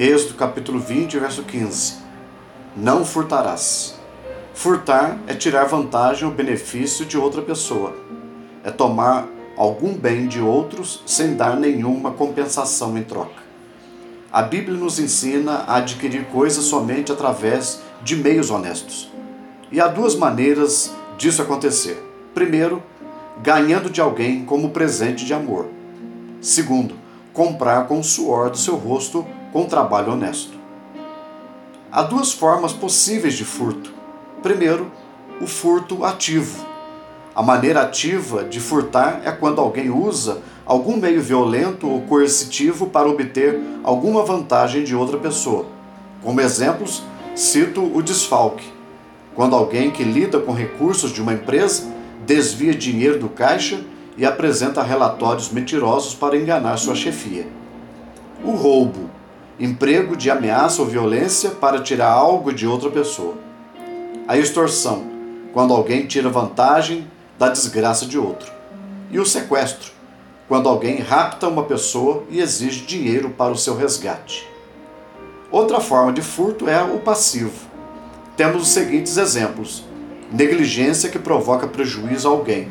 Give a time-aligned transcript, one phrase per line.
[0.00, 1.94] Êxodo capítulo 20, verso 15.
[2.76, 3.98] Não furtarás.
[4.54, 7.96] Furtar é tirar vantagem ou benefício de outra pessoa.
[8.62, 9.26] É tomar
[9.56, 13.42] algum bem de outros sem dar nenhuma compensação em troca.
[14.32, 19.10] A Bíblia nos ensina a adquirir coisas somente através de meios honestos.
[19.72, 22.00] E há duas maneiras disso acontecer.
[22.32, 22.80] Primeiro,
[23.42, 25.66] ganhando de alguém como presente de amor.
[26.40, 26.94] Segundo,
[27.32, 30.58] comprar com o suor do seu rosto com trabalho honesto.
[31.90, 33.92] Há duas formas possíveis de furto.
[34.42, 34.90] Primeiro,
[35.40, 36.66] o furto ativo.
[37.34, 43.08] A maneira ativa de furtar é quando alguém usa algum meio violento ou coercitivo para
[43.08, 45.66] obter alguma vantagem de outra pessoa.
[46.22, 47.02] Como exemplos,
[47.34, 48.66] cito o desfalque.
[49.34, 51.84] Quando alguém que lida com recursos de uma empresa
[52.26, 53.80] desvia dinheiro do caixa
[54.16, 57.46] e apresenta relatórios mentirosos para enganar sua chefia.
[58.44, 59.07] O roubo
[59.58, 63.34] emprego de ameaça ou violência para tirar algo de outra pessoa.
[64.28, 65.04] A extorsão,
[65.52, 68.52] quando alguém tira vantagem da desgraça de outro.
[69.10, 69.90] E o sequestro,
[70.46, 74.48] quando alguém rapta uma pessoa e exige dinheiro para o seu resgate.
[75.50, 77.66] Outra forma de furto é o passivo.
[78.36, 79.82] Temos os seguintes exemplos:
[80.30, 82.68] negligência que provoca prejuízo a alguém.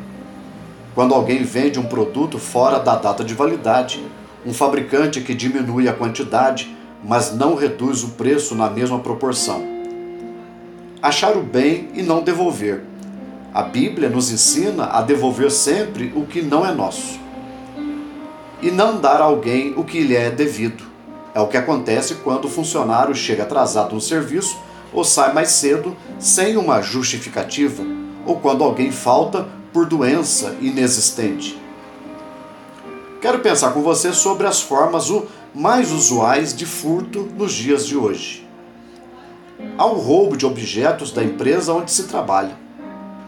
[0.94, 4.02] Quando alguém vende um produto fora da data de validade,
[4.46, 9.62] um fabricante que diminui a quantidade mas não reduz o preço na mesma proporção.
[11.00, 12.82] Achar o bem e não devolver.
[13.54, 17.18] A Bíblia nos ensina a devolver sempre o que não é nosso.
[18.60, 20.84] E não dar a alguém o que lhe é devido.
[21.34, 24.58] É o que acontece quando o funcionário chega atrasado no serviço
[24.92, 27.82] ou sai mais cedo sem uma justificativa,
[28.26, 31.60] ou quando alguém falta por doença inexistente.
[33.20, 35.10] Quero pensar com você sobre as formas
[35.54, 38.46] mais usuais de furto nos dias de hoje.
[39.76, 42.56] Há o roubo de objetos da empresa onde se trabalha,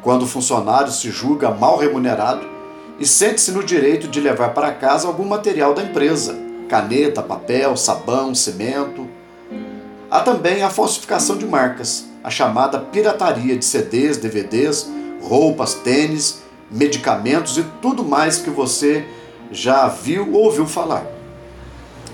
[0.02, 2.46] quando o funcionário se julga mal remunerado
[2.98, 6.38] e sente-se no direito de levar para casa algum material da empresa,
[6.68, 9.08] caneta, papel, sabão, cimento.
[10.10, 14.88] Há também a falsificação de marcas, a chamada pirataria de CDs, DVDs,
[15.22, 19.06] roupas, tênis, medicamentos e tudo mais que você
[19.50, 21.19] já viu ou ouviu falar.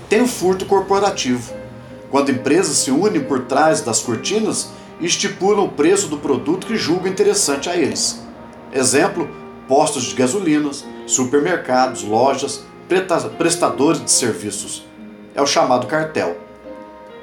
[0.09, 1.53] Tem o furto corporativo,
[2.09, 4.69] quando empresas se unem por trás das cortinas
[5.01, 8.21] e estipulam o preço do produto que julgam interessante a eles.
[8.71, 9.29] Exemplo:
[9.67, 12.63] postos de gasolinas, supermercados, lojas,
[13.37, 14.85] prestadores de serviços.
[15.35, 16.37] É o chamado cartel.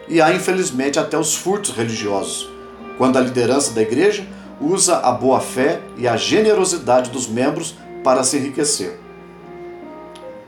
[0.07, 2.51] E há, infelizmente, até os furtos religiosos,
[2.99, 4.27] quando a liderança da igreja
[4.61, 7.75] usa a boa-fé e a generosidade dos membros
[8.05, 9.01] para se enriquecer.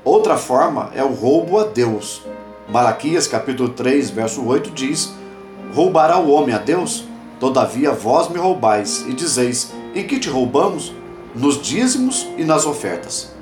[0.06, 2.22] Outra forma é o roubo a Deus.
[2.68, 5.12] Malaquias capítulo 3, verso 8 diz:
[5.74, 7.02] Roubará o homem a Deus?
[7.40, 10.92] Todavia vós me roubais, e dizeis: Em que te roubamos?
[11.34, 13.34] Nos dízimos e nas ofertas.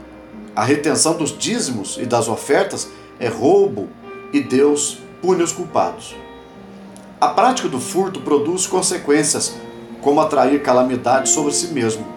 [0.56, 2.88] A retenção dos dízimos e das ofertas
[3.20, 3.90] é roubo,
[4.32, 6.16] e Deus pune os culpados.
[7.20, 9.54] A prática do furto produz consequências,
[10.00, 12.13] como atrair calamidade sobre si mesmo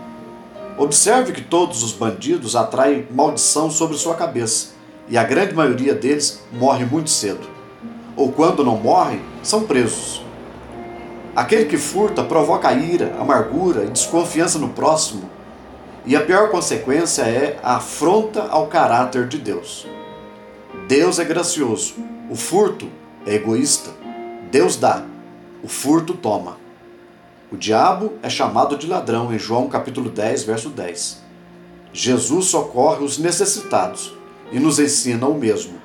[0.78, 4.76] Observe que todos os bandidos atraem maldição sobre sua cabeça,
[5.10, 7.48] e a grande maioria deles morre muito cedo.
[8.16, 10.22] Ou quando não morrem, são presos.
[11.36, 15.30] Aquele que furta provoca ira, amargura e desconfiança no próximo,
[16.06, 19.88] e a pior consequência é a afronta ao caráter de Deus.
[20.88, 21.96] Deus é gracioso,
[22.30, 22.88] o furto
[23.26, 23.90] é egoísta.
[24.52, 25.04] Deus dá,
[25.64, 26.58] o furto toma.
[27.50, 31.24] O diabo é chamado de ladrão em João capítulo 10, verso 10.
[31.94, 34.14] Jesus socorre os necessitados
[34.52, 35.82] e nos ensina o mesmo.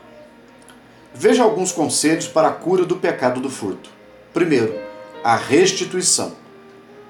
[1.14, 3.90] Veja alguns conselhos para a cura do pecado do furto.
[4.34, 4.74] Primeiro,
[5.22, 6.32] a restituição.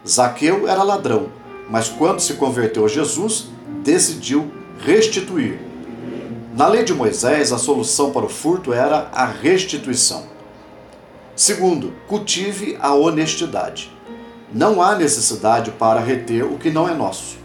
[0.07, 1.29] Zaqueu era ladrão,
[1.71, 3.49] mas quando se converteu a Jesus,
[3.83, 5.61] decidiu restituir.
[6.55, 10.27] Na lei de Moisés, a solução para o furto era a restituição.
[11.35, 13.91] Segundo, cultive a honestidade.
[14.55, 17.39] Não há necessidade para reter o que não é nosso.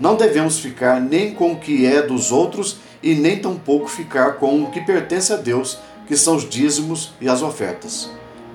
[0.00, 4.64] Não devemos ficar nem com o que é dos outros e nem tampouco ficar com
[4.64, 8.10] o que pertence a Deus, que são os dízimos e as ofertas.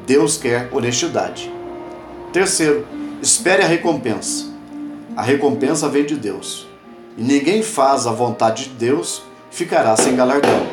[0.05, 1.50] Deus quer honestidade.
[2.33, 2.85] Terceiro,
[3.21, 4.51] espere a recompensa.
[5.15, 6.67] A recompensa vem de Deus.
[7.17, 10.67] E ninguém faz a vontade de Deus ficará sem galardão.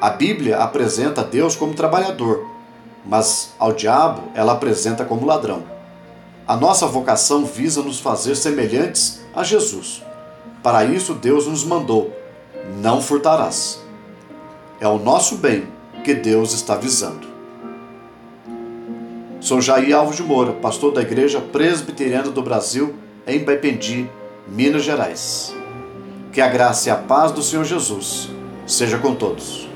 [0.00, 2.44] A Bíblia apresenta Deus como trabalhador,
[3.06, 5.62] mas ao diabo ela apresenta como ladrão.
[6.46, 10.02] A nossa vocação visa nos fazer semelhantes a Jesus.
[10.62, 12.12] Para isso, Deus nos mandou:
[12.80, 13.80] não furtarás.
[14.80, 15.68] É o nosso bem
[16.02, 17.28] que Deus está visando.
[19.40, 22.94] Sou Jair Alves de Moura, pastor da Igreja Presbiteriana do Brasil,
[23.26, 24.08] em Baipendi,
[24.48, 25.54] Minas Gerais.
[26.32, 28.28] Que a graça e a paz do Senhor Jesus
[28.66, 29.71] seja com todos.